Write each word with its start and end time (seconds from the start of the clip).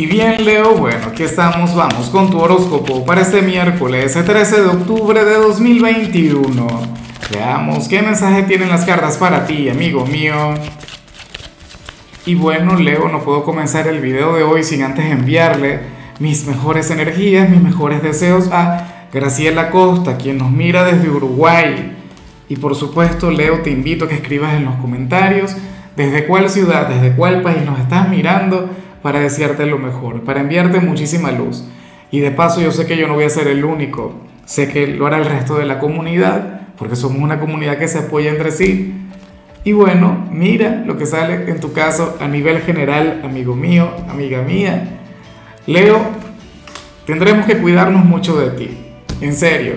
Y 0.00 0.06
bien, 0.06 0.44
Leo, 0.44 0.76
bueno, 0.76 1.08
aquí 1.08 1.24
estamos, 1.24 1.74
vamos 1.74 2.08
con 2.10 2.30
tu 2.30 2.38
horóscopo 2.38 3.04
para 3.04 3.22
este 3.22 3.42
miércoles, 3.42 4.14
el 4.14 4.24
13 4.24 4.60
de 4.60 4.68
octubre 4.68 5.24
de 5.24 5.34
2021. 5.34 6.68
Veamos 7.32 7.88
qué 7.88 8.00
mensaje 8.00 8.44
tienen 8.44 8.68
las 8.68 8.84
cartas 8.84 9.16
para 9.16 9.44
ti, 9.44 9.68
amigo 9.68 10.06
mío. 10.06 10.54
Y 12.26 12.36
bueno, 12.36 12.76
Leo, 12.76 13.08
no 13.08 13.24
puedo 13.24 13.42
comenzar 13.42 13.88
el 13.88 14.00
video 14.00 14.36
de 14.36 14.44
hoy 14.44 14.62
sin 14.62 14.84
antes 14.84 15.04
enviarle 15.04 15.80
mis 16.20 16.46
mejores 16.46 16.92
energías, 16.92 17.50
mis 17.50 17.60
mejores 17.60 18.00
deseos 18.00 18.50
a 18.52 19.08
Graciela 19.12 19.70
Costa, 19.70 20.16
quien 20.16 20.38
nos 20.38 20.52
mira 20.52 20.84
desde 20.84 21.10
Uruguay. 21.10 21.96
Y 22.48 22.54
por 22.54 22.76
supuesto, 22.76 23.32
Leo, 23.32 23.62
te 23.62 23.70
invito 23.70 24.04
a 24.04 24.08
que 24.08 24.14
escribas 24.14 24.54
en 24.54 24.64
los 24.64 24.76
comentarios 24.76 25.56
desde 25.96 26.24
cuál 26.24 26.50
ciudad, 26.50 26.86
desde 26.86 27.16
cuál 27.16 27.42
país 27.42 27.64
nos 27.64 27.80
estás 27.80 28.08
mirando 28.08 28.70
para 29.08 29.20
desearte 29.20 29.64
lo 29.64 29.78
mejor, 29.78 30.20
para 30.20 30.40
enviarte 30.40 30.80
muchísima 30.80 31.32
luz. 31.32 31.64
Y 32.10 32.20
de 32.20 32.30
paso 32.30 32.60
yo 32.60 32.72
sé 32.72 32.84
que 32.84 32.98
yo 32.98 33.08
no 33.08 33.14
voy 33.14 33.24
a 33.24 33.30
ser 33.30 33.46
el 33.46 33.64
único, 33.64 34.12
sé 34.44 34.68
que 34.68 34.86
lo 34.86 35.06
hará 35.06 35.16
el 35.16 35.24
resto 35.24 35.54
de 35.54 35.64
la 35.64 35.78
comunidad, 35.78 36.60
porque 36.76 36.94
somos 36.94 37.22
una 37.22 37.40
comunidad 37.40 37.78
que 37.78 37.88
se 37.88 38.00
apoya 38.00 38.28
entre 38.28 38.50
sí. 38.50 38.92
Y 39.64 39.72
bueno, 39.72 40.28
mira 40.30 40.82
lo 40.84 40.98
que 40.98 41.06
sale 41.06 41.50
en 41.50 41.58
tu 41.58 41.72
caso 41.72 42.18
a 42.20 42.28
nivel 42.28 42.60
general, 42.60 43.22
amigo 43.24 43.56
mío, 43.56 43.88
amiga 44.10 44.42
mía. 44.42 44.98
Leo, 45.66 45.98
tendremos 47.06 47.46
que 47.46 47.56
cuidarnos 47.56 48.04
mucho 48.04 48.38
de 48.38 48.50
ti, 48.50 48.76
en 49.22 49.34
serio. 49.34 49.76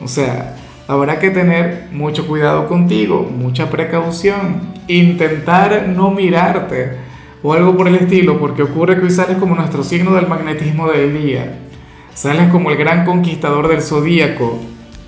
O 0.00 0.08
sea, 0.08 0.56
habrá 0.88 1.18
que 1.18 1.28
tener 1.28 1.88
mucho 1.92 2.26
cuidado 2.26 2.66
contigo, 2.66 3.30
mucha 3.30 3.68
precaución, 3.68 4.72
intentar 4.88 5.86
no 5.86 6.10
mirarte 6.10 7.03
o 7.46 7.52
algo 7.52 7.76
por 7.76 7.86
el 7.86 7.96
estilo, 7.96 8.40
porque 8.40 8.62
ocurre 8.62 8.96
que 8.96 9.04
hoy 9.04 9.10
sales 9.10 9.36
como 9.36 9.54
nuestro 9.54 9.84
signo 9.84 10.14
del 10.14 10.26
magnetismo 10.26 10.88
del 10.88 11.12
día, 11.12 11.58
sales 12.14 12.50
como 12.50 12.70
el 12.70 12.78
gran 12.78 13.04
conquistador 13.04 13.68
del 13.68 13.82
zodíaco, 13.82 14.58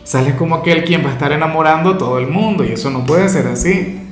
sales 0.05 0.34
como 0.34 0.57
aquel 0.57 0.84
quien 0.84 1.03
va 1.03 1.09
a 1.09 1.12
estar 1.12 1.33
enamorando 1.33 1.92
a 1.92 1.98
todo 1.98 2.19
el 2.19 2.29
mundo 2.29 2.62
y 2.62 2.73
eso 2.73 2.91
no 2.91 3.05
puede 3.05 3.31
ser 3.31 3.47
así. 3.47 4.03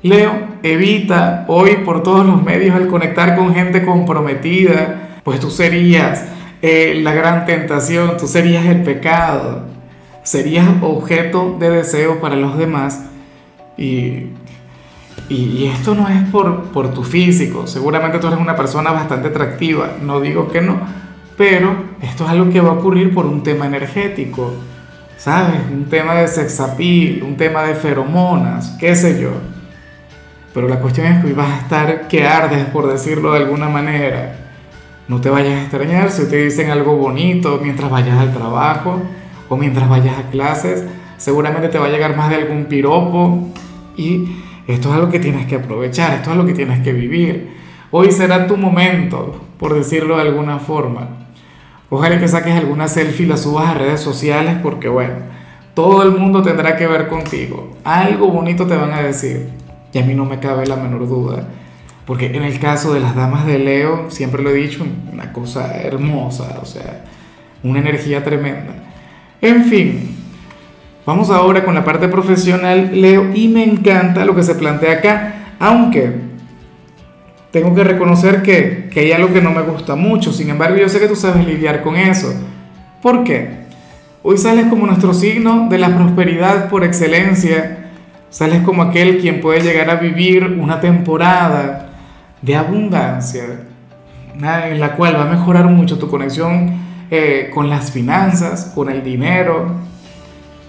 Leo, 0.00 0.32
evita 0.62 1.44
hoy 1.48 1.76
por 1.84 2.02
todos 2.02 2.24
los 2.24 2.42
medios 2.42 2.74
el 2.74 2.88
conectar 2.88 3.36
con 3.36 3.54
gente 3.54 3.84
comprometida, 3.84 5.20
pues 5.22 5.38
tú 5.38 5.50
serías 5.50 6.24
eh, 6.62 7.00
la 7.02 7.12
gran 7.12 7.44
tentación, 7.44 8.16
tú 8.16 8.26
serías 8.26 8.64
el 8.64 8.82
pecado, 8.82 9.66
serías 10.22 10.66
objeto 10.80 11.54
de 11.60 11.68
deseo 11.68 12.18
para 12.18 12.34
los 12.34 12.56
demás 12.56 13.04
y 13.76 14.28
y, 15.28 15.66
esto 15.66 15.94
no 15.94 16.08
es 16.08 16.22
por, 16.30 16.64
por 16.66 16.94
tu 16.94 17.02
físico, 17.02 17.66
seguramente 17.66 18.18
tú 18.18 18.28
eres 18.28 18.38
una 18.38 18.54
persona 18.54 18.92
bastante 18.92 19.28
atractiva, 19.28 19.92
no 20.02 20.20
digo 20.20 20.48
que 20.48 20.60
no, 20.60 20.78
pero 21.36 21.74
esto 22.00 22.24
es 22.24 22.30
algo 22.30 22.50
que 22.50 22.60
va 22.60 22.70
a 22.70 22.74
ocurrir 22.74 23.12
por 23.12 23.26
un 23.26 23.42
tema 23.42 23.66
energético, 23.66 24.54
¿sabes? 25.18 25.60
Un 25.70 25.86
tema 25.86 26.14
de 26.14 26.28
sexapil, 26.28 27.22
un 27.22 27.36
tema 27.36 27.62
de 27.62 27.74
feromonas, 27.74 28.76
qué 28.78 28.94
sé 28.94 29.20
yo. 29.20 29.30
Pero 30.54 30.68
la 30.68 30.80
cuestión 30.80 31.06
es 31.06 31.20
que 31.20 31.26
hoy 31.26 31.32
vas 31.34 31.50
a 31.50 31.58
estar 31.58 32.08
que 32.08 32.26
ardes, 32.26 32.64
por 32.66 32.90
decirlo 32.90 33.32
de 33.32 33.40
alguna 33.40 33.68
manera. 33.68 34.36
No 35.08 35.20
te 35.20 35.28
vayas 35.28 35.52
a 35.52 35.60
extrañar 35.62 36.10
si 36.10 36.26
te 36.28 36.36
dicen 36.36 36.70
algo 36.70 36.96
bonito 36.96 37.60
mientras 37.62 37.90
vayas 37.90 38.18
al 38.18 38.32
trabajo 38.32 39.02
o 39.48 39.56
mientras 39.56 39.88
vayas 39.88 40.18
a 40.18 40.30
clases. 40.30 40.84
Seguramente 41.18 41.68
te 41.68 41.78
va 41.78 41.86
a 41.86 41.90
llegar 41.90 42.16
más 42.16 42.30
de 42.30 42.36
algún 42.36 42.64
piropo 42.64 43.50
y 43.96 44.28
esto 44.66 44.88
es 44.88 44.94
algo 44.94 45.10
que 45.10 45.20
tienes 45.20 45.46
que 45.46 45.56
aprovechar, 45.56 46.14
esto 46.14 46.30
es 46.30 46.36
lo 46.36 46.46
que 46.46 46.54
tienes 46.54 46.80
que 46.80 46.92
vivir. 46.92 47.56
Hoy 47.90 48.10
será 48.10 48.46
tu 48.46 48.56
momento, 48.56 49.40
por 49.58 49.74
decirlo 49.74 50.16
de 50.16 50.22
alguna 50.22 50.58
forma. 50.58 51.08
Ojalá 51.88 52.18
que 52.18 52.26
saques 52.26 52.54
alguna 52.54 52.88
selfie 52.88 53.26
y 53.26 53.28
la 53.28 53.36
subas 53.36 53.68
a 53.68 53.74
redes 53.74 54.00
sociales 54.00 54.56
porque 54.62 54.88
bueno, 54.88 55.14
todo 55.74 56.02
el 56.02 56.10
mundo 56.10 56.42
tendrá 56.42 56.76
que 56.76 56.86
ver 56.86 57.06
contigo. 57.06 57.76
Algo 57.84 58.28
bonito 58.28 58.66
te 58.66 58.74
van 58.74 58.92
a 58.92 59.02
decir. 59.02 59.48
Y 59.92 59.98
a 59.98 60.04
mí 60.04 60.14
no 60.14 60.24
me 60.24 60.40
cabe 60.40 60.66
la 60.66 60.76
menor 60.76 61.06
duda. 61.06 61.46
Porque 62.06 62.26
en 62.26 62.42
el 62.42 62.58
caso 62.58 62.92
de 62.92 63.00
las 63.00 63.14
damas 63.14 63.46
de 63.46 63.58
Leo, 63.58 64.10
siempre 64.10 64.42
lo 64.42 64.50
he 64.50 64.54
dicho, 64.54 64.84
una 65.12 65.32
cosa 65.32 65.76
hermosa, 65.76 66.60
o 66.62 66.64
sea, 66.64 67.04
una 67.62 67.80
energía 67.80 68.24
tremenda. 68.24 68.74
En 69.40 69.64
fin, 69.64 70.15
Vamos 71.06 71.30
ahora 71.30 71.64
con 71.64 71.76
la 71.76 71.84
parte 71.84 72.08
profesional, 72.08 72.90
Leo, 73.00 73.30
y 73.32 73.46
me 73.46 73.62
encanta 73.62 74.24
lo 74.24 74.34
que 74.34 74.42
se 74.42 74.56
plantea 74.56 74.94
acá, 74.94 75.34
aunque 75.60 76.12
tengo 77.52 77.76
que 77.76 77.84
reconocer 77.84 78.42
que, 78.42 78.90
hay 78.96 79.12
algo 79.12 79.32
que 79.32 79.40
no 79.40 79.52
me 79.52 79.62
gusta 79.62 79.94
mucho, 79.94 80.32
sin 80.32 80.50
embargo 80.50 80.76
yo 80.76 80.88
sé 80.88 80.98
que 80.98 81.06
tú 81.06 81.14
sabes 81.14 81.46
lidiar 81.46 81.82
con 81.82 81.94
eso. 81.94 82.34
¿Por 83.00 83.22
qué? 83.22 83.66
Hoy 84.24 84.36
sales 84.36 84.66
como 84.66 84.84
nuestro 84.84 85.14
signo 85.14 85.68
de 85.70 85.78
la 85.78 85.96
prosperidad 85.96 86.68
por 86.68 86.82
excelencia, 86.82 87.90
sales 88.28 88.62
como 88.62 88.82
aquel 88.82 89.18
quien 89.18 89.40
puede 89.40 89.60
llegar 89.60 89.88
a 89.90 89.94
vivir 89.94 90.42
una 90.60 90.80
temporada 90.80 91.90
de 92.42 92.56
abundancia, 92.56 93.44
en 94.34 94.80
la 94.80 94.96
cual 94.96 95.14
va 95.14 95.22
a 95.22 95.30
mejorar 95.30 95.66
mucho 95.66 96.00
tu 96.00 96.08
conexión 96.08 96.74
eh, 97.12 97.48
con 97.54 97.70
las 97.70 97.92
finanzas, 97.92 98.72
con 98.74 98.90
el 98.90 99.04
dinero, 99.04 99.86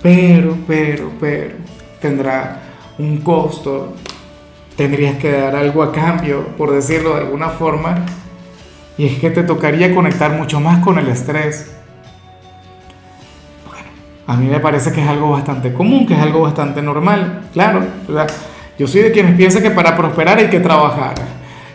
pero, 0.02 0.58
pero, 0.68 1.12
pero, 1.19 1.56
tendrá 2.00 2.62
un 3.00 3.18
costo, 3.18 3.94
tendrías 4.75 5.18
que 5.18 5.31
dar 5.31 5.56
algo 5.56 5.84
a 5.84 5.91
cambio, 5.91 6.47
por 6.58 6.72
decirlo 6.72 7.16
de 7.16 7.22
alguna 7.22 7.50
forma, 7.50 8.06
y 8.97 9.06
es 9.06 9.19
que 9.19 9.30
te 9.30 9.44
tocaría 9.44 9.94
conectar 9.94 10.31
mucho 10.31 10.59
más 10.59 10.84
con 10.84 10.97
el 10.97 11.08
estrés. 11.08 11.72
Bueno, 13.68 13.90
a 14.25 14.35
mí 14.38 14.47
me 14.47 14.59
parece 14.59 14.91
que 14.91 15.02
es 15.02 15.08
algo 15.08 15.31
bastante 15.31 15.74
común, 15.74 16.08
que 16.08 16.14
es 16.14 16.19
algo 16.19 16.41
bastante 16.41 16.81
normal, 16.81 17.50
claro. 17.53 17.84
Yo 18.78 18.88
soy 18.88 19.02
de 19.02 19.12
quienes 19.12 19.35
piensan 19.35 19.64
que 19.64 19.72
para 19.72 19.96
prosperar 19.96 20.38
hay 20.38 20.50
que 20.50 20.59
trabajar. 20.59 21.16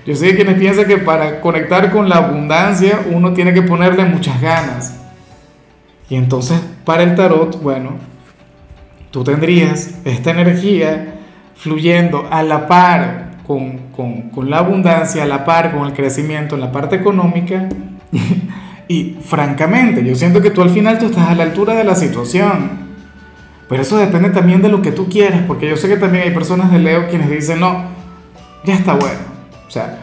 Yo 0.07 0.17
soy 0.17 0.29
de 0.29 0.37
quienes 0.37 0.59
piensan 0.59 0.87
que 0.87 0.99
para 0.99 1.41
conectar 1.41 1.93
con 1.93 2.09
la 2.09 2.17
abundancia 2.17 3.01
uno 3.13 3.33
tiene 3.33 3.53
que 3.53 3.63
ponerle 3.63 4.05
muchas 4.05 4.41
ganas. 4.41 5.01
Y 6.09 6.17
entonces 6.17 6.61
para 6.85 7.05
el 7.05 7.15
tarot, 7.15 7.61
bueno, 7.63 8.12
tú 9.13 9.23
tendrías 9.23 9.91
esta 10.05 10.31
energía 10.31 11.15
fluyendo 11.55 12.27
a 12.31 12.43
la 12.43 12.67
par 12.67 13.37
con, 13.47 13.83
la 14.49 14.59
abundancia, 14.59 15.23
a 15.23 15.27
la 15.27 15.45
par 15.45 15.73
con 15.73 15.87
el 15.87 15.93
crecimiento 15.93 16.57
en 16.57 16.63
la 16.63 16.73
parte 16.73 16.97
económica. 16.97 17.69
y 18.89 19.19
francamente, 19.23 20.05
yo 20.05 20.17
siento 20.17 20.41
que 20.41 20.51
tú 20.51 20.63
al 20.63 20.71
final 20.71 20.99
tú 20.99 21.07
estás 21.07 21.29
a 21.29 21.35
la 21.35 21.45
altura 21.45 21.75
de 21.75 21.85
la 21.85 21.95
situación. 21.95 22.83
Pero 23.69 23.83
eso 23.83 23.97
depende 23.97 24.31
también 24.31 24.61
de 24.61 24.69
lo 24.69 24.83
que 24.83 24.93
tú 24.93 25.09
quieres, 25.09 25.41
porque 25.47 25.69
yo 25.69 25.77
sé 25.77 25.89
que 25.89 25.97
también 25.97 26.25
hay 26.25 26.31
personas 26.31 26.73
de 26.73 26.79
Leo 26.79 27.09
quienes 27.09 27.31
dicen, 27.31 27.61
no, 27.61 27.85
ya 28.65 28.75
está 28.75 28.95
bueno. 28.95 29.21
O 29.67 29.71
sea, 29.71 29.99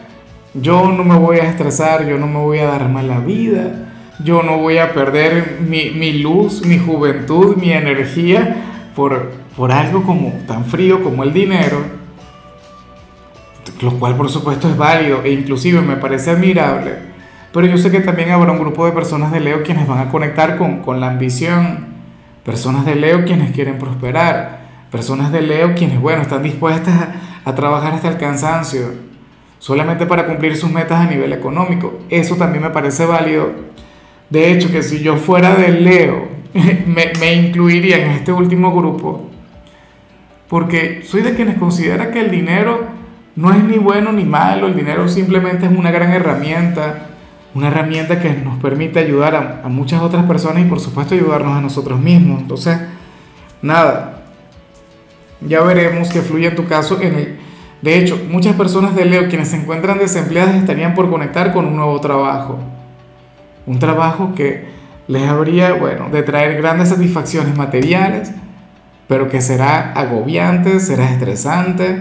yo 0.54 0.90
no 0.90 1.04
me 1.04 1.16
voy 1.16 1.38
a 1.38 1.48
estresar, 1.48 2.06
yo 2.06 2.16
no 2.16 2.26
me 2.26 2.38
voy 2.38 2.58
a 2.58 2.66
dar 2.66 2.88
mala 2.88 3.20
vida, 3.20 3.90
yo 4.24 4.42
no 4.42 4.58
voy 4.58 4.78
a 4.78 4.92
perder 4.92 5.58
mi, 5.60 5.90
mi 5.90 6.14
luz, 6.14 6.64
mi 6.64 6.78
juventud, 6.78 7.56
mi 7.56 7.72
energía 7.72 8.69
por, 8.94 9.32
por 9.56 9.72
algo 9.72 10.02
como 10.02 10.32
tan 10.46 10.64
frío 10.64 11.02
como 11.02 11.22
el 11.22 11.32
dinero, 11.32 11.82
lo 13.80 13.92
cual 13.98 14.16
por 14.16 14.28
supuesto 14.28 14.68
es 14.68 14.76
válido 14.76 15.22
e 15.24 15.32
inclusive 15.32 15.80
me 15.80 15.96
parece 15.96 16.30
admirable, 16.30 16.94
pero 17.52 17.66
yo 17.66 17.78
sé 17.78 17.90
que 17.90 18.00
también 18.00 18.30
habrá 18.30 18.52
un 18.52 18.58
grupo 18.58 18.86
de 18.86 18.92
personas 18.92 19.32
de 19.32 19.40
Leo 19.40 19.62
quienes 19.62 19.86
van 19.86 20.06
a 20.06 20.10
conectar 20.10 20.56
con, 20.56 20.80
con 20.82 21.00
la 21.00 21.08
ambición, 21.08 21.86
personas 22.44 22.84
de 22.84 22.94
Leo 22.94 23.24
quienes 23.24 23.52
quieren 23.52 23.78
prosperar, 23.78 24.60
personas 24.90 25.32
de 25.32 25.42
Leo 25.42 25.74
quienes, 25.74 26.00
bueno, 26.00 26.22
están 26.22 26.42
dispuestas 26.42 26.94
a, 26.94 27.14
a 27.44 27.54
trabajar 27.54 27.94
hasta 27.94 28.08
el 28.08 28.18
cansancio, 28.18 28.92
solamente 29.58 30.06
para 30.06 30.26
cumplir 30.26 30.56
sus 30.56 30.70
metas 30.70 31.00
a 31.00 31.10
nivel 31.10 31.32
económico. 31.32 32.00
Eso 32.08 32.36
también 32.36 32.62
me 32.64 32.70
parece 32.70 33.04
válido. 33.04 33.50
De 34.30 34.52
hecho, 34.52 34.70
que 34.70 34.82
si 34.82 35.00
yo 35.00 35.16
fuera 35.16 35.54
de 35.54 35.70
Leo, 35.70 36.28
me, 36.86 37.32
incluiría 37.34 38.04
en 38.04 38.10
este 38.12 38.32
último 38.32 38.74
grupo, 38.74 39.28
porque 40.48 41.02
soy 41.04 41.22
de 41.22 41.34
quienes 41.34 41.58
considera 41.58 42.10
que 42.10 42.20
el 42.20 42.30
dinero 42.30 42.86
no 43.36 43.52
es 43.52 43.62
ni 43.62 43.78
bueno 43.78 44.12
ni 44.12 44.24
malo, 44.24 44.66
el 44.66 44.74
dinero 44.74 45.08
simplemente 45.08 45.66
es 45.66 45.72
una 45.72 45.90
gran 45.90 46.10
herramienta, 46.10 47.06
una 47.54 47.68
herramienta 47.68 48.20
que 48.20 48.32
nos 48.32 48.58
permite 48.58 48.98
ayudar 48.98 49.62
a, 49.64 49.68
muchas 49.68 50.02
otras 50.02 50.24
personas 50.24 50.62
y 50.62 50.68
por 50.68 50.80
supuesto 50.80 51.14
ayudarnos 51.14 51.56
a 51.56 51.60
nosotros 51.60 52.00
mismos. 52.00 52.40
Entonces, 52.40 52.78
nada, 53.62 54.22
ya 55.40 55.62
veremos 55.62 56.10
que 56.10 56.20
fluye 56.20 56.48
en 56.48 56.56
tu 56.56 56.66
caso. 56.66 57.00
En 57.00 57.14
el, 57.14 57.38
de 57.82 57.98
hecho, 57.98 58.20
muchas 58.28 58.56
personas 58.56 58.94
de 58.94 59.04
Leo 59.04 59.28
quienes 59.28 59.48
se 59.48 59.56
encuentran 59.56 59.98
desempleadas 59.98 60.56
estarían 60.56 60.94
por 60.94 61.08
conectar 61.10 61.52
con 61.52 61.66
un 61.66 61.76
nuevo 61.76 62.00
trabajo. 62.00 62.58
Un 63.66 63.78
trabajo 63.78 64.34
que 64.34 64.79
les 65.10 65.28
habría, 65.28 65.72
bueno, 65.72 66.08
de 66.08 66.22
traer 66.22 66.56
grandes 66.56 66.90
satisfacciones 66.90 67.56
materiales, 67.56 68.30
pero 69.08 69.28
que 69.28 69.40
será 69.40 69.92
agobiante, 69.92 70.78
será 70.78 71.10
estresante. 71.10 72.00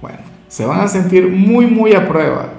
Bueno, 0.00 0.18
se 0.46 0.64
van 0.64 0.82
a 0.82 0.88
sentir 0.88 1.26
muy, 1.26 1.66
muy 1.66 1.94
a 1.94 2.06
prueba. 2.06 2.50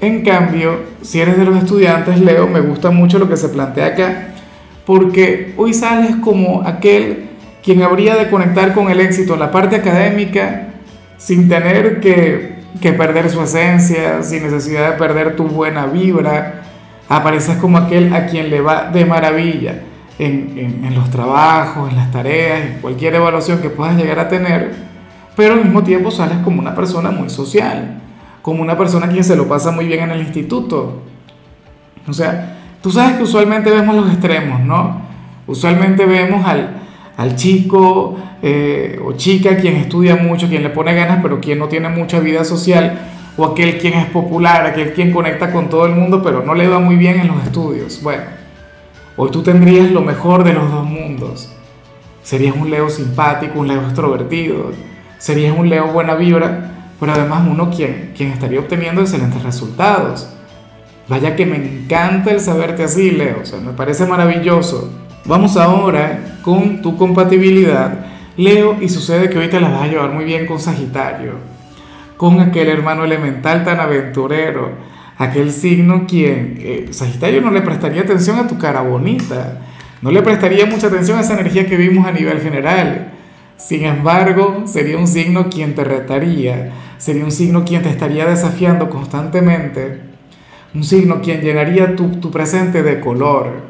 En 0.00 0.24
cambio, 0.24 0.80
si 1.02 1.20
eres 1.20 1.36
de 1.36 1.44
los 1.44 1.58
estudiantes, 1.58 2.18
Leo, 2.18 2.46
me 2.46 2.60
gusta 2.60 2.90
mucho 2.90 3.18
lo 3.18 3.28
que 3.28 3.36
se 3.36 3.50
plantea 3.50 3.88
acá, 3.88 4.28
porque 4.86 5.52
hoy 5.58 5.74
sales 5.74 6.16
como 6.24 6.62
aquel 6.66 7.28
quien 7.62 7.82
habría 7.82 8.16
de 8.16 8.30
conectar 8.30 8.72
con 8.72 8.90
el 8.90 8.98
éxito 8.98 9.36
la 9.36 9.50
parte 9.50 9.76
académica 9.76 10.68
sin 11.18 11.50
tener 11.50 12.00
que, 12.00 12.60
que 12.80 12.94
perder 12.94 13.28
su 13.28 13.42
esencia, 13.42 14.22
sin 14.22 14.42
necesidad 14.42 14.92
de 14.92 14.96
perder 14.96 15.36
tu 15.36 15.44
buena 15.48 15.84
vibra. 15.84 16.62
Apareces 17.10 17.58
como 17.58 17.76
aquel 17.76 18.14
a 18.14 18.26
quien 18.26 18.48
le 18.48 18.62
va 18.62 18.84
de 18.84 19.04
maravilla 19.04 19.80
en, 20.16 20.80
en, 20.84 20.94
los 20.94 21.10
trabajos, 21.10 21.90
en 21.90 21.96
las 21.96 22.10
tareas, 22.12 22.60
en 22.60 22.78
cualquier 22.80 23.16
evaluación 23.16 23.60
que 23.60 23.68
puedas 23.68 23.96
llegar 23.96 24.20
a 24.20 24.28
tener, 24.28 24.74
pero 25.34 25.54
al 25.54 25.64
mismo 25.64 25.82
tiempo 25.82 26.12
sales 26.12 26.38
como 26.44 26.60
una 26.60 26.74
persona 26.74 27.10
muy 27.10 27.28
social, 27.28 28.00
como 28.42 28.62
una 28.62 28.78
persona 28.78 29.08
quien 29.08 29.24
se 29.24 29.34
lo 29.34 29.48
pasa 29.48 29.72
muy 29.72 29.86
bien 29.86 30.04
en 30.04 30.12
el 30.12 30.20
instituto. 30.20 31.02
O 32.06 32.12
sea, 32.12 32.58
tú 32.82 32.92
sabes 32.92 33.16
que 33.16 33.24
usualmente 33.24 33.70
vemos 33.70 33.96
los 33.96 34.08
extremos, 34.08 34.60
¿no? 34.60 35.00
Usualmente 35.46 36.06
vemos 36.06 36.46
al, 36.46 36.76
al 37.16 37.34
chico 37.34 38.16
eh, 38.40 39.00
o 39.04 39.12
chica 39.12 39.56
quien 39.56 39.76
estudia 39.76 40.14
mucho, 40.14 40.48
quien 40.48 40.62
le 40.62 40.70
pone 40.70 40.94
ganas, 40.94 41.18
pero 41.22 41.40
quien 41.40 41.58
no 41.58 41.66
tiene 41.66 41.88
mucha 41.88 42.20
vida 42.20 42.44
social, 42.44 42.98
o 43.40 43.46
aquel 43.46 43.78
quien 43.78 43.94
es 43.94 44.06
popular, 44.06 44.66
aquel 44.66 44.92
quien 44.92 45.12
conecta 45.12 45.50
con 45.50 45.68
todo 45.68 45.86
el 45.86 45.92
mundo, 45.94 46.22
pero 46.22 46.42
no 46.42 46.54
le 46.54 46.68
va 46.68 46.78
muy 46.78 46.96
bien 46.96 47.20
en 47.20 47.28
los 47.28 47.42
estudios. 47.42 48.02
Bueno 48.02 48.40
Hoy 49.22 49.30
tú 49.30 49.42
tendrías 49.42 49.90
lo 49.90 50.00
mejor 50.00 50.44
de 50.44 50.54
los 50.54 50.70
dos 50.70 50.82
mundos. 50.82 51.50
Serías 52.22 52.56
un 52.56 52.70
Leo 52.70 52.88
simpático, 52.88 53.60
un 53.60 53.68
Leo 53.68 53.82
extrovertido, 53.82 54.72
serías 55.18 55.54
un 55.54 55.68
Leo 55.68 55.88
buena 55.88 56.14
vibra, 56.14 56.70
pero 56.98 57.12
además 57.12 57.46
uno 57.46 57.68
quien, 57.68 58.12
quien 58.16 58.30
estaría 58.30 58.60
obteniendo 58.60 59.02
excelentes 59.02 59.42
resultados. 59.42 60.26
Vaya 61.06 61.36
que 61.36 61.44
me 61.44 61.56
encanta 61.56 62.30
el 62.30 62.40
saberte 62.40 62.84
así, 62.84 63.10
Leo, 63.10 63.40
o 63.42 63.44
sea, 63.44 63.58
me 63.58 63.72
parece 63.72 64.06
maravilloso. 64.06 64.90
Vamos 65.26 65.58
ahora 65.58 66.38
con 66.42 66.80
tu 66.80 66.96
compatibilidad, 66.96 68.06
Leo, 68.38 68.76
y 68.80 68.88
sucede 68.88 69.28
que 69.28 69.36
hoy 69.36 69.50
te 69.50 69.60
la 69.60 69.68
vas 69.68 69.82
a 69.82 69.88
llevar 69.88 70.12
muy 70.12 70.24
bien 70.24 70.46
con 70.46 70.60
Sagitario, 70.60 71.32
con 72.20 72.38
aquel 72.38 72.68
hermano 72.68 73.04
elemental 73.04 73.64
tan 73.64 73.80
aventurero, 73.80 74.72
aquel 75.16 75.50
signo 75.50 76.04
quien 76.06 76.58
eh, 76.58 76.88
Sagitario 76.90 77.40
no 77.40 77.50
le 77.50 77.62
prestaría 77.62 78.02
atención 78.02 78.38
a 78.38 78.46
tu 78.46 78.58
cara 78.58 78.82
bonita, 78.82 79.62
no 80.02 80.10
le 80.10 80.20
prestaría 80.20 80.66
mucha 80.66 80.88
atención 80.88 81.16
a 81.16 81.22
esa 81.22 81.32
energía 81.32 81.64
que 81.64 81.78
vimos 81.78 82.06
a 82.06 82.12
nivel 82.12 82.42
general. 82.42 83.12
Sin 83.56 83.86
embargo, 83.86 84.64
sería 84.66 84.98
un 84.98 85.06
signo 85.06 85.48
quien 85.48 85.74
te 85.74 85.82
retaría, 85.82 86.72
sería 86.98 87.24
un 87.24 87.32
signo 87.32 87.64
quien 87.64 87.80
te 87.80 87.88
estaría 87.88 88.26
desafiando 88.26 88.90
constantemente, 88.90 90.00
un 90.74 90.84
signo 90.84 91.22
quien 91.22 91.40
llenaría 91.40 91.96
tu, 91.96 92.20
tu 92.20 92.30
presente 92.30 92.82
de 92.82 93.00
color, 93.00 93.62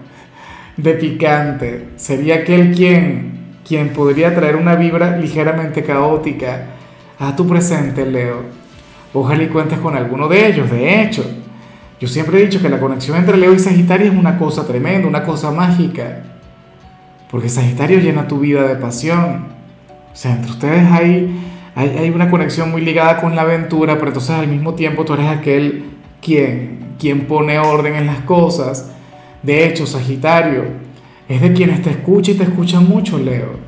de 0.77 0.95
picante, 0.95 1.91
sería 1.95 2.39
aquel 2.39 2.75
quien, 2.75 3.61
quien 3.65 3.91
podría 3.91 4.35
traer 4.35 4.57
una 4.57 4.75
vibra 4.75 5.19
ligeramente 5.19 5.85
caótica 5.85 6.80
a 7.21 7.37
tu 7.37 7.47
presente, 7.47 8.07
Leo. 8.07 8.43
Ojalá 9.13 9.43
y 9.43 9.49
cuentes 9.49 9.79
con 9.79 9.95
alguno 9.95 10.27
de 10.27 10.49
ellos. 10.49 10.71
De 10.71 11.03
hecho, 11.03 11.23
yo 12.01 12.09
siempre 12.09 12.41
he 12.41 12.47
dicho 12.47 12.63
que 12.63 12.71
la 12.71 12.81
conexión 12.81 13.19
entre 13.19 13.37
Leo 13.37 13.53
y 13.53 13.59
Sagitario 13.59 14.11
es 14.11 14.17
una 14.17 14.39
cosa 14.39 14.67
tremenda, 14.67 15.07
una 15.07 15.23
cosa 15.23 15.51
mágica. 15.51 16.23
Porque 17.31 17.51
Sagitario 17.51 18.01
llena 18.01 18.27
tu 18.27 18.41
vida 18.41 18.67
de 18.67 18.77
pasión. 18.77 19.49
O 20.13 20.17
sea, 20.17 20.33
entre 20.33 20.51
ustedes 20.51 20.91
hay, 20.91 21.39
hay, 21.75 22.09
una 22.09 22.31
conexión 22.31 22.71
muy 22.71 22.81
ligada 22.81 23.21
con 23.21 23.37
la 23.37 23.43
aventura, 23.43 23.95
pero 23.97 24.09
entonces 24.09 24.31
al 24.31 24.49
mismo 24.49 24.75
tiempo 24.75 25.05
tú 25.05 25.13
eres 25.13 25.27
aquel 25.27 25.91
quien, 26.23 26.95
quien 26.99 27.27
pone 27.27 27.59
orden 27.59 27.97
en 27.97 28.07
las 28.07 28.21
cosas. 28.21 28.93
De 29.43 29.67
hecho, 29.67 29.87
Sagitario 29.87 30.65
es 31.29 31.43
de 31.43 31.53
quienes 31.53 31.83
te 31.83 31.91
escucha 31.91 32.31
y 32.31 32.35
te 32.35 32.45
escuchan 32.45 32.89
mucho, 32.89 33.19
Leo. 33.19 33.59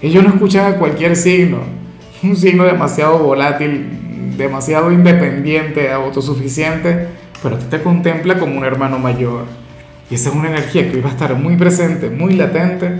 Ellos 0.00 0.24
no 0.24 0.30
escuchan 0.30 0.72
a 0.72 0.76
cualquier 0.76 1.14
signo. 1.14 1.79
Un 2.22 2.36
signo 2.36 2.64
demasiado 2.64 3.18
volátil, 3.18 4.36
demasiado 4.36 4.92
independiente, 4.92 5.90
autosuficiente, 5.90 7.08
pero 7.42 7.56
ti 7.56 7.66
te 7.70 7.82
contempla 7.82 8.38
como 8.38 8.56
un 8.56 8.64
hermano 8.64 8.98
mayor. 8.98 9.44
Y 10.10 10.14
esa 10.14 10.30
es 10.30 10.34
una 10.34 10.48
energía 10.48 10.90
que 10.90 10.96
hoy 10.96 11.02
va 11.02 11.10
a 11.10 11.12
estar 11.12 11.34
muy 11.34 11.56
presente, 11.56 12.10
muy 12.10 12.34
latente. 12.34 12.90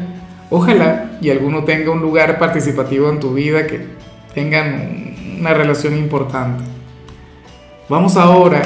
Ojalá 0.49 1.13
y 1.21 1.31
alguno 1.31 1.65
tenga 1.65 1.91
un 1.91 2.01
lugar 2.01 2.39
participativo 2.39 3.11
en 3.11 3.21
tu 3.21 3.35
vida, 3.35 3.67
que 3.67 3.87
tengan 4.35 5.15
una 5.39 5.55
relación 5.55 5.97
importante. 5.97 6.65
Vamos 7.89 8.17
ahora 8.17 8.63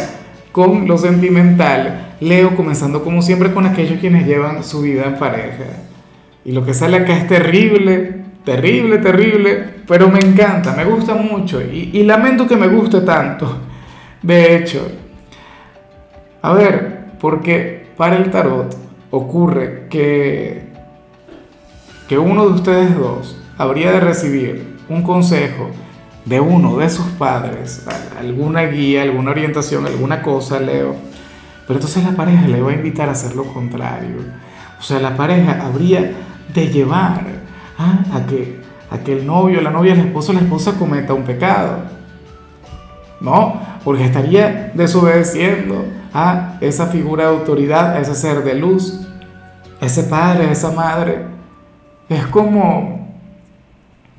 con 0.52 0.86
lo 0.86 0.98
sentimental. 0.98 2.16
Leo 2.20 2.54
comenzando 2.54 3.02
como 3.02 3.22
siempre 3.22 3.52
con 3.52 3.66
aquellos 3.66 3.98
quienes 3.98 4.26
llevan 4.26 4.62
su 4.62 4.82
vida 4.82 5.04
en 5.06 5.16
pareja. 5.16 5.64
Y 6.44 6.52
lo 6.52 6.64
que 6.64 6.74
sale 6.74 6.98
acá 6.98 7.16
es 7.16 7.26
terrible, 7.26 8.23
terrible, 8.44 8.98
terrible, 8.98 9.74
pero 9.86 10.08
me 10.08 10.18
encanta, 10.18 10.74
me 10.74 10.84
gusta 10.84 11.14
mucho 11.14 11.60
y, 11.60 12.02
lamento 12.04 12.46
que 12.46 12.56
me 12.56 12.68
guste 12.68 13.00
tanto. 13.00 13.58
De 14.22 14.56
hecho, 14.56 14.86
a 16.42 16.52
ver, 16.52 17.06
porque 17.20 17.86
para 17.96 18.16
el 18.16 18.30
tarot 18.30 18.76
ocurre 19.10 19.86
que, 19.88 20.68
que 22.08 22.18
uno 22.18 22.46
de 22.46 22.52
ustedes 22.52 22.96
dos 22.96 23.40
habría 23.56 23.92
de 23.92 24.00
recibir 24.00 24.76
un 24.88 25.02
consejo 25.02 25.70
de 26.24 26.40
uno 26.40 26.78
de 26.78 26.88
sus 26.88 27.06
padres, 27.12 27.86
alguna 28.18 28.62
guía, 28.62 29.02
alguna 29.02 29.30
orientación, 29.30 29.86
alguna 29.86 30.22
cosa, 30.22 30.58
Leo. 30.58 30.94
Pero 31.66 31.78
entonces 31.78 32.04
la 32.04 32.12
pareja 32.12 32.46
le 32.46 32.60
va 32.60 32.70
a 32.70 32.74
invitar 32.74 33.08
a 33.08 33.12
hacer 33.12 33.34
lo 33.34 33.44
contrario. 33.44 34.16
O 34.78 34.82
sea, 34.82 35.00
la 35.00 35.16
pareja 35.16 35.64
habría 35.64 36.12
de 36.52 36.68
llevar 36.68 37.24
¿ah? 37.78 37.98
a, 38.12 38.26
que, 38.26 38.60
a 38.90 38.98
que 38.98 39.12
el 39.12 39.26
novio, 39.26 39.60
la 39.60 39.70
novia, 39.70 39.94
el 39.94 40.00
esposo, 40.00 40.32
la 40.32 40.40
esposa 40.40 40.78
cometa 40.78 41.14
un 41.14 41.24
pecado. 41.24 41.78
No, 43.20 43.60
porque 43.84 44.04
estaría 44.04 44.72
desobedeciendo 44.74 45.84
a 46.12 46.58
esa 46.60 46.86
figura 46.86 47.24
de 47.24 47.30
autoridad, 47.30 47.96
a 47.96 48.00
ese 48.00 48.14
ser 48.14 48.44
de 48.44 48.54
luz, 48.54 49.00
ese 49.80 50.04
padre, 50.04 50.50
esa 50.50 50.72
madre. 50.72 51.26
Es 52.08 52.26
como, 52.26 53.08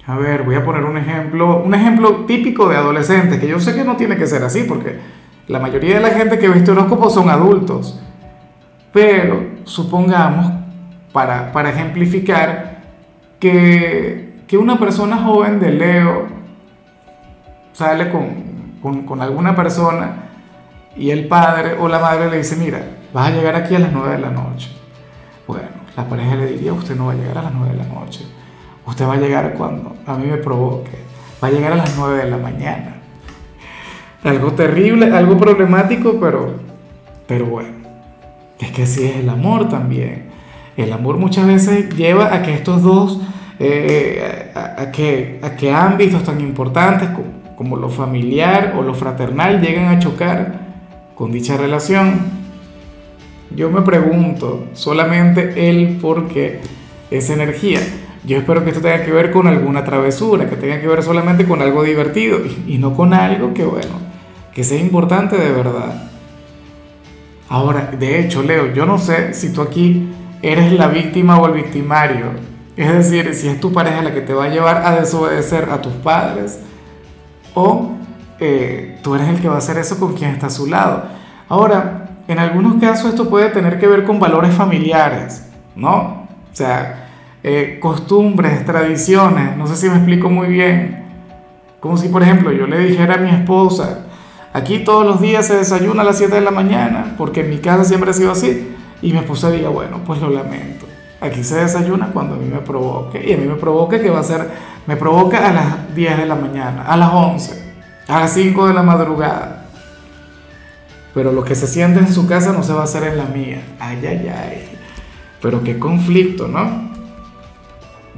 a 0.05 0.17
ver, 0.17 0.43
voy 0.43 0.55
a 0.55 0.63
poner 0.63 0.83
un 0.83 0.97
ejemplo, 0.97 1.63
un 1.63 1.73
ejemplo 1.73 2.25
típico 2.25 2.67
de 2.67 2.77
adolescentes, 2.77 3.39
que 3.39 3.47
yo 3.47 3.59
sé 3.59 3.75
que 3.75 3.83
no 3.83 3.95
tiene 3.95 4.17
que 4.17 4.27
ser 4.27 4.43
así, 4.43 4.63
porque 4.63 4.99
la 5.47 5.59
mayoría 5.59 5.95
de 5.95 6.01
la 6.01 6.09
gente 6.09 6.39
que 6.39 6.49
ve 6.49 6.57
este 6.57 6.71
horóscopo 6.71 7.09
son 7.09 7.29
adultos. 7.29 7.99
Pero 8.91 9.43
supongamos, 9.65 10.51
para, 11.11 11.51
para 11.51 11.69
ejemplificar, 11.69 12.74
que, 13.39 14.33
una 14.57 14.79
persona 14.79 15.17
joven 15.17 15.59
de 15.59 15.71
Leo 15.71 16.27
sale 17.73 18.09
con, 18.09 19.21
alguna 19.21 19.55
persona 19.55 20.29
y 20.95 21.09
el 21.09 21.27
padre 21.27 21.75
o 21.77 21.89
la 21.89 21.99
madre 21.99 22.29
le 22.29 22.37
dice, 22.37 22.55
mira, 22.55 22.81
vas 23.13 23.27
a 23.27 23.31
llegar 23.31 23.55
aquí 23.55 23.75
a 23.75 23.79
las 23.79 23.91
9 23.91 24.13
de 24.13 24.19
la 24.19 24.29
noche. 24.29 24.71
Bueno, 25.45 25.67
la 25.97 26.07
pareja 26.07 26.35
le 26.35 26.47
diría, 26.47 26.71
usted 26.73 26.95
no 26.95 27.07
va 27.07 27.11
a 27.11 27.15
llegar 27.15 27.37
a 27.37 27.41
las 27.43 27.53
9 27.53 27.73
de 27.73 27.77
la 27.77 27.93
noche. 27.93 28.25
Usted 28.85 29.07
va 29.07 29.15
a 29.15 29.17
llegar 29.17 29.53
cuando 29.55 29.95
a 30.05 30.15
mí 30.15 30.27
me 30.27 30.37
provoque. 30.37 30.97
Va 31.43 31.49
a 31.49 31.51
llegar 31.51 31.73
a 31.73 31.75
las 31.75 31.97
9 31.97 32.23
de 32.23 32.29
la 32.29 32.37
mañana. 32.37 32.95
Algo 34.23 34.53
terrible, 34.53 35.15
algo 35.15 35.37
problemático, 35.37 36.19
pero, 36.19 36.53
pero 37.27 37.45
bueno. 37.45 37.75
Es 38.59 38.71
que 38.71 38.83
así 38.83 39.05
es 39.05 39.17
el 39.17 39.29
amor 39.29 39.69
también. 39.69 40.24
El 40.77 40.91
amor 40.91 41.17
muchas 41.17 41.47
veces 41.47 41.89
lleva 41.95 42.33
a 42.33 42.41
que 42.41 42.53
estos 42.53 42.83
dos 42.83 43.21
eh, 43.57 44.51
a, 44.53 44.91
que, 44.91 45.39
a 45.41 45.55
que 45.55 45.71
ámbitos 45.71 46.23
tan 46.23 46.41
importantes 46.41 47.09
como, 47.55 47.77
lo 47.77 47.89
familiar 47.89 48.75
o 48.77 48.81
lo 48.81 48.93
fraternal 48.93 49.61
llegan 49.61 49.85
a 49.85 49.99
chocar 49.99 50.59
con 51.15 51.31
dicha 51.31 51.55
relación. 51.55 52.19
Yo 53.55 53.69
me 53.69 53.81
pregunto 53.81 54.67
solamente 54.73 55.69
el 55.69 55.97
por 55.97 56.27
qué 56.27 56.59
esa 57.09 57.33
energía. 57.33 57.79
Yo 58.25 58.37
espero 58.37 58.63
que 58.63 58.71
esto 58.71 58.81
tenga 58.81 59.05
que 59.05 59.11
ver 59.11 59.31
con 59.31 59.47
alguna 59.47 59.85
travesura, 59.85 60.49
que 60.49 60.57
tenga 60.57 60.81
que 60.81 60.87
ver 60.87 61.01
solamente 61.01 61.45
con 61.45 61.61
algo 61.61 61.83
divertido 61.83 62.39
y, 62.67 62.77
no 62.77 62.93
con 62.93 63.13
algo 63.13 63.53
que, 63.53 63.63
bueno, 63.63 63.99
que 64.53 64.65
sea 64.65 64.79
importante 64.79 65.37
de 65.37 65.51
verdad. 65.51 66.09
Ahora, 67.47 67.91
de 67.97 68.19
hecho, 68.19 68.43
Leo, 68.43 68.73
yo 68.73 68.85
no 68.85 68.97
sé 68.97 69.33
si 69.33 69.53
tú 69.53 69.61
aquí 69.61 70.09
eres 70.51 70.71
la 70.73 70.87
víctima 70.87 71.39
o 71.39 71.47
el 71.47 71.53
victimario 71.53 72.55
es 72.77 72.93
decir, 72.93 73.33
si 73.33 73.47
es 73.47 73.59
tu 73.59 73.71
pareja 73.71 74.01
la 74.01 74.13
que 74.13 74.21
te 74.21 74.33
va 74.33 74.45
a 74.45 74.49
llevar 74.49 74.83
a 74.85 74.95
desobedecer 74.95 75.69
a 75.71 75.81
tus 75.81 75.93
padres 75.93 76.59
o 77.53 77.91
eh, 78.39 78.99
tú 79.01 79.15
eres 79.15 79.29
el 79.29 79.39
que 79.39 79.47
va 79.47 79.55
a 79.55 79.59
hacer 79.59 79.77
eso 79.77 79.97
con 79.97 80.13
quien 80.13 80.31
está 80.31 80.47
a 80.47 80.49
su 80.49 80.67
lado. 80.67 81.03
Ahora, 81.47 82.09
en 82.27 82.39
algunos 82.39 82.81
casos 82.81 83.11
esto 83.11 83.29
puede 83.29 83.49
tener 83.49 83.79
que 83.79 83.87
ver 83.87 84.03
con 84.03 84.19
valores 84.19 84.53
familiares, 84.53 85.49
¿no? 85.75 86.27
O 86.51 86.55
sea, 86.55 87.07
eh, 87.43 87.77
costumbres, 87.81 88.65
tradiciones, 88.65 89.55
no 89.55 89.67
sé 89.67 89.77
si 89.77 89.87
me 89.87 89.95
explico 89.95 90.29
muy 90.29 90.47
bien. 90.47 91.05
Como 91.79 91.95
si, 91.95 92.09
por 92.09 92.23
ejemplo, 92.23 92.51
yo 92.51 92.67
le 92.67 92.79
dijera 92.79 93.15
a 93.15 93.17
mi 93.17 93.29
esposa, 93.29 94.01
Aquí 94.55 94.85
todos 94.85 95.05
los 95.05 95.19
días 95.19 95.45
se 95.45 95.57
desayuna 95.57 96.01
a 96.01 96.05
las 96.05 96.17
7 96.17 96.33
de 96.33 96.39
la 96.39 96.49
mañana, 96.49 97.15
porque 97.17 97.41
en 97.41 97.49
mi 97.49 97.57
casa 97.57 97.83
siempre 97.83 98.11
ha 98.11 98.13
sido 98.13 98.31
así. 98.31 98.73
Y 99.01 99.11
mi 99.11 99.19
esposa 99.19 99.51
diga, 99.51 99.69
bueno, 99.69 100.01
pues 100.05 100.21
lo 100.21 100.29
lamento. 100.29 100.85
Aquí 101.21 101.43
se 101.43 101.57
desayuna 101.57 102.07
cuando 102.07 102.35
a 102.35 102.37
mí 102.37 102.45
me 102.45 102.59
provoque. 102.59 103.23
Y 103.25 103.33
a 103.33 103.37
mí 103.37 103.45
me 103.45 103.55
provoque 103.55 103.99
que 103.99 104.09
va 104.09 104.19
a 104.19 104.23
ser, 104.23 104.49
me 104.85 104.95
provoca 104.95 105.47
a 105.47 105.53
las 105.53 105.95
10 105.95 106.17
de 106.17 106.25
la 106.25 106.35
mañana, 106.35 106.83
a 106.83 106.97
las 106.97 107.11
11, 107.13 107.73
a 108.07 108.19
las 108.19 108.33
5 108.33 108.67
de 108.67 108.73
la 108.73 108.83
madrugada. 108.83 109.65
Pero 111.13 111.31
lo 111.31 111.43
que 111.43 111.55
se 111.55 111.67
siente 111.67 111.99
en 111.99 112.11
su 112.11 112.27
casa 112.27 112.51
no 112.51 112.61
se 112.61 112.73
va 112.73 112.81
a 112.81 112.83
hacer 112.83 113.03
en 113.03 113.17
la 113.17 113.25
mía. 113.25 113.61
Ay, 113.79 114.05
ay, 114.05 114.27
ay. 114.27 114.77
Pero 115.41 115.63
qué 115.63 115.79
conflicto, 115.79 116.47
¿no? 116.47 116.89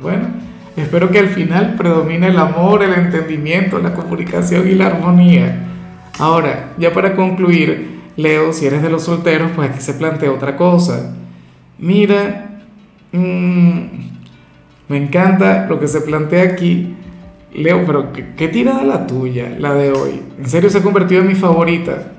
Bueno, 0.02 0.28
espero 0.76 1.10
que 1.12 1.20
al 1.20 1.30
final 1.30 1.76
predomine 1.76 2.28
el 2.28 2.40
amor, 2.40 2.84
el 2.84 2.94
entendimiento, 2.94 3.80
la 3.80 3.94
comunicación 3.94 4.68
y 4.68 4.76
la 4.76 4.88
armonía. 4.88 5.68
Ahora, 6.20 6.74
ya 6.78 6.92
para 6.92 7.16
concluir, 7.16 7.97
Leo, 8.18 8.52
si 8.52 8.66
eres 8.66 8.82
de 8.82 8.90
los 8.90 9.04
solteros, 9.04 9.52
pues 9.56 9.70
aquí 9.70 9.80
se 9.80 9.94
plantea 9.94 10.32
otra 10.32 10.58
cosa. 10.58 11.16
Mira, 11.78 12.62
mmm, 13.12 13.78
me 14.90 14.98
encanta 14.98 15.68
lo 15.68 15.80
que 15.80 15.88
se 15.88 16.02
plantea 16.02 16.44
aquí. 16.44 16.96
Leo, 17.54 17.86
pero 17.86 18.12
¿qué, 18.12 18.34
qué 18.36 18.48
tirada 18.48 18.84
la 18.84 19.08
tuya, 19.08 19.56
la 19.60 19.74
de 19.76 19.92
hoy? 19.92 20.22
En 20.38 20.50
serio 20.50 20.70
se 20.70 20.80
ha 20.80 20.84
convertido 20.84 21.22
en 21.22 21.28
mi 21.28 21.36
favorita. 21.36 22.12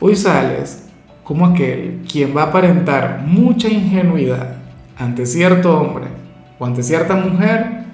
Hoy 0.00 0.16
sales 0.16 0.88
como 1.22 1.46
aquel 1.46 2.02
quien 2.10 2.36
va 2.36 2.42
a 2.42 2.46
aparentar 2.46 3.22
mucha 3.24 3.68
ingenuidad 3.68 4.56
ante 4.98 5.26
cierto 5.26 5.80
hombre 5.80 6.06
o 6.58 6.66
ante 6.66 6.82
cierta 6.82 7.14
mujer 7.16 7.84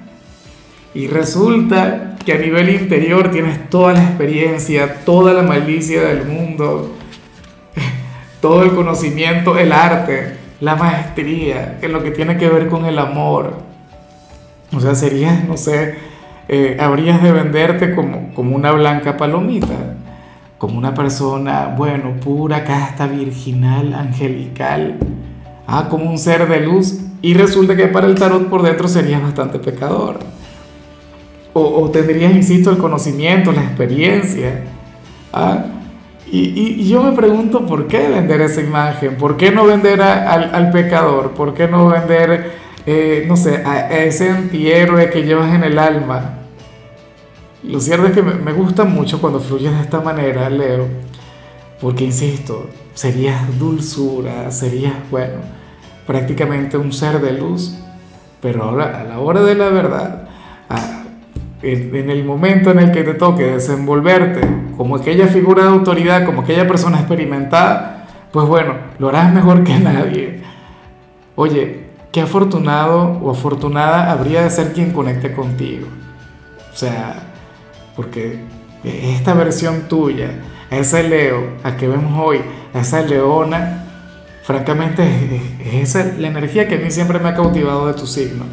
y 0.95 1.07
resulta 1.07 2.17
que 2.31 2.37
a 2.37 2.39
nivel 2.39 2.69
interior 2.69 3.33
tienes 3.33 3.69
toda 3.71 3.93
la 3.93 4.05
experiencia, 4.05 5.05
toda 5.05 5.33
la 5.33 5.43
malicia 5.43 6.03
del 6.03 6.27
mundo, 6.27 6.95
todo 8.41 8.63
el 8.63 8.71
conocimiento, 8.71 9.59
el 9.59 9.73
arte, 9.73 10.37
la 10.61 10.77
maestría 10.77 11.81
en 11.83 11.93
lo 11.93 12.05
que 12.05 12.13
tiene 12.13 12.37
que 12.37 12.49
ver 12.49 12.69
con 12.69 12.85
el 12.85 13.01
amor. 13.01 13.55
O 14.73 14.79
sea, 14.79 14.95
serías, 14.95 15.43
no 15.45 15.57
sé, 15.57 15.97
eh, 16.47 16.77
habrías 16.79 17.21
de 17.21 17.33
venderte 17.33 17.97
como, 17.97 18.33
como 18.33 18.55
una 18.55 18.71
blanca 18.71 19.17
palomita, 19.17 19.97
como 20.57 20.79
una 20.79 20.95
persona, 20.95 21.75
bueno, 21.77 22.13
pura, 22.21 22.63
casta, 22.63 23.09
virginal, 23.09 23.93
angelical 23.93 24.99
ah, 25.67 25.89
como 25.91 26.09
un 26.09 26.17
ser 26.17 26.49
de 26.49 26.61
luz, 26.61 27.01
y 27.23 27.35
resulta 27.35 27.75
que 27.75 27.89
para 27.89 28.07
el 28.07 28.15
tarot 28.15 28.49
por 28.49 28.63
dentro 28.63 28.87
serías 28.87 29.21
bastante 29.21 29.59
pecador. 29.59 30.40
O, 31.53 31.83
o 31.83 31.91
tendrías, 31.91 32.33
insisto, 32.33 32.71
el 32.71 32.79
conocimiento, 32.79 33.53
la 33.53 33.63
experiencia. 33.63 34.65
¿ah? 35.33 35.65
Y, 36.33 36.89
yo 36.89 37.03
me 37.03 37.13
pregunto 37.13 37.67
por 37.67 37.89
qué 37.89 38.09
vender 38.09 38.41
esa 38.41 38.61
imagen, 38.61 39.17
por 39.17 39.37
qué 39.37 39.51
no 39.51 39.65
vender 39.65 40.01
al, 40.01 40.71
pecador, 40.71 41.33
por 41.33 41.55
qué 41.55 41.67
no 41.67 41.89
vender, 41.89 42.53
eh, 42.87 43.25
no 43.27 43.37
sé, 43.37 43.63
a, 43.65 43.73
a, 43.73 44.05
ese 44.05 44.31
antihéroe 44.31 45.11
que 45.11 45.25
llevas 45.25 45.53
en 45.55 45.65
el 45.65 45.79
alma. 45.79 46.39
Lo 47.65 47.81
cierto 47.81 48.07
es 48.07 48.13
que 48.13 48.23
me, 48.23 48.35
me 48.35 48.53
gusta 48.53 48.85
mucho 48.85 49.21
cuando 49.21 49.41
fluyes 49.41 49.73
de 49.73 49.81
esta 49.81 50.01
manera, 50.01 50.49
Leo, 50.49 50.87
porque 51.81 52.05
insisto, 52.05 52.71
serías 52.95 53.59
dulzura, 53.59 54.51
serías, 54.53 54.95
bueno, 55.11 55.39
prácticamente 56.07 56.77
un 56.77 56.93
ser 56.93 57.21
de 57.21 57.33
luz, 57.33 57.75
pero 58.41 58.63
ahora 58.65 59.01
a 59.01 59.05
la 59.05 59.19
hora 59.19 59.43
de 59.43 59.57
la 59.57 59.69
verdad, 59.69 60.29
en, 61.63 62.11
el 62.11 62.25
momento 62.25 62.71
en 62.71 62.79
el 62.79 62.93
que 62.93 63.03
te 63.03 63.15
toque 63.15 63.45
desenvolverte 63.45 64.41
como 64.77 64.97
aquella 64.97 65.27
figura 65.27 65.65
de 65.65 65.69
autoridad, 65.71 66.25
como 66.25 66.43
aquella 66.43 66.67
persona 66.67 66.99
experimentada, 66.99 68.07
pues 68.33 68.47
bueno, 68.47 68.75
lo 68.99 69.09
harás 69.09 69.33
mejor 69.33 69.65
que 69.65 69.79
nadie. 69.79 70.41
Oye, 71.37 71.85
qué 72.13 72.23
afortunado 72.23 73.19
o 73.23 73.31
afortunada 73.31 74.11
habría 74.11 74.43
de 74.43 74.51
ser 74.51 74.73
quien 74.73 74.93
conecte 74.93 75.33
contigo. 75.33 75.87
O 76.73 76.77
sea, 76.77 77.31
porque 77.97 78.39
esta 78.85 79.35
versión 79.35 79.89
tuya, 79.89 80.31
ese 80.71 81.03
Leo, 81.03 81.57
a 81.63 81.77
que 81.77 81.89
vemos 81.89 82.13
hoy, 82.25 82.41
esa 82.73 83.03
leona, 83.03 83.81
Francamente, 84.51 85.05
es 85.73 85.95
la 86.19 86.27
energía 86.27 86.67
que 86.67 86.75
a 86.75 86.79
mí 86.79 86.91
siempre 86.91 87.21
me 87.21 87.29
ha 87.29 87.35
cautivado 87.35 87.87
de 87.87 87.95
tu 87.95 88.05
signo. 88.05 88.45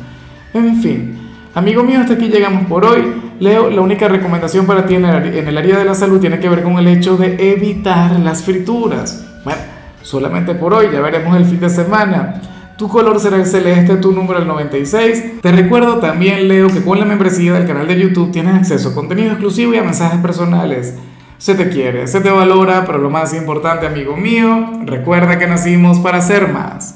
En 0.53 0.79
fin, 0.79 1.26
amigo 1.57 1.83
mío, 1.83 1.99
hasta 1.99 2.13
aquí 2.13 2.27
llegamos 2.27 2.67
por 2.67 2.85
hoy. 2.85 3.21
Leo, 3.39 3.69
la 3.69 3.81
única 3.81 4.07
recomendación 4.07 4.65
para 4.65 4.85
ti 4.85 4.95
en 4.95 5.05
el, 5.05 5.57
área 5.57 5.79
de 5.79 5.85
la 5.85 5.95
salud 5.95 6.19
tiene 6.19 6.39
que 6.39 6.49
ver 6.49 6.61
con 6.61 6.77
el 6.77 6.87
hecho 6.87 7.17
de 7.17 7.51
evitar 7.51 8.19
las 8.19 8.43
frituras. 8.43 9.25
Bueno, 9.43 9.59
solamente 10.03 10.53
por 10.53 10.73
hoy, 10.73 10.87
ya 10.91 11.01
veremos 11.01 11.35
el 11.35 11.45
fin 11.45 11.59
de 11.59 11.69
semana. 11.69 12.41
Tu 12.77 12.87
color 12.87 13.19
será 13.19 13.37
el 13.37 13.47
celeste, 13.47 13.95
tu 13.95 14.11
número 14.11 14.39
el 14.39 14.47
96. 14.47 15.41
Te 15.41 15.51
recuerdo 15.51 15.97
también, 15.97 16.47
Leo, 16.47 16.67
que 16.67 16.83
con 16.83 16.99
la 16.99 17.05
membresía 17.05 17.53
del 17.53 17.65
canal 17.65 17.87
de 17.87 17.99
YouTube 17.99 18.31
tienes 18.31 18.53
acceso 18.53 18.89
a 18.89 18.93
contenido 18.93 19.31
exclusivo 19.31 19.73
y 19.73 19.77
a 19.77 19.83
mensajes 19.83 20.19
personales. 20.19 20.95
Se 21.39 21.55
te 21.55 21.69
quiere, 21.69 22.07
se 22.07 22.21
te 22.21 22.29
valora, 22.29 22.85
pero 22.85 22.99
lo 22.99 23.09
más 23.09 23.33
importante, 23.33 23.87
amigo 23.87 24.15
mío, 24.15 24.81
recuerda 24.85 25.39
que 25.39 25.47
nacimos 25.47 25.99
para 25.99 26.21
ser 26.21 26.51
más. 26.51 26.95